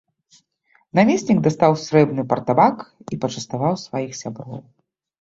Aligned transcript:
Намеснік 0.99 1.37
дастаў 1.49 1.77
срэбны 1.85 2.21
партабак 2.33 2.75
і 3.13 3.23
пачаставаў 3.23 3.81
сваіх 3.87 4.11
сяброў. 4.25 4.61